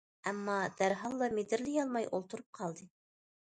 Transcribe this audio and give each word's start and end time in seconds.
ئەمما، 0.29 0.55
دەرھاللا 0.79 1.27
مىدىرلىيالماي 1.35 2.11
ئولتۇرۇپ 2.11 2.51
قالدى. 2.63 2.91